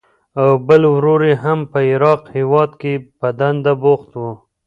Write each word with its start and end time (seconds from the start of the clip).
او 0.39 0.49
بل 0.67 0.81
ورور 0.93 1.21
یې 1.29 1.35
هم 1.43 1.59
په 1.71 1.79
عراق 1.91 2.21
هېواد 2.35 2.71
کې 2.81 2.93
په 3.19 3.27
دنده 3.39 3.73
بوخت 3.81 4.11
و. 4.21 4.23